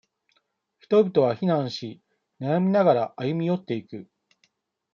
[0.79, 2.01] 人々は非難し、
[2.39, 4.09] 悩みながら、歩み寄っていく。